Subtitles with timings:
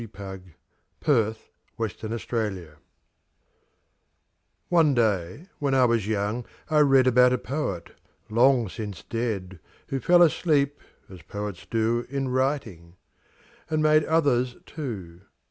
[0.01, 0.55] XXIX THE
[0.99, 1.37] POET
[1.77, 2.77] WHO SLEEPS
[4.69, 7.91] One day, when I was young, I read About a poet,
[8.27, 9.59] long since dead,
[9.89, 12.95] Who fell asleep, as poets do In writing
[13.69, 15.21] and make others too.